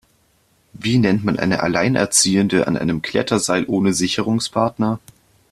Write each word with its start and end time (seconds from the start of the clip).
Wie 0.73 0.97
nennt 0.97 1.23
man 1.23 1.37
eine 1.37 1.59
Alleinerziehende 1.61 2.65
an 2.65 2.75
einem 2.75 3.03
Kletterseil 3.03 3.65
ohne 3.67 3.93
Sicherungspartner? 3.93 4.97